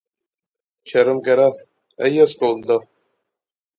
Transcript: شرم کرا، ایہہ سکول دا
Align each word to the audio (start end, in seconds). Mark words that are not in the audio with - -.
شرم 0.89 1.17
کرا، 1.25 1.47
ایہہ 2.03 2.25
سکول 2.31 2.57
دا 2.67 2.77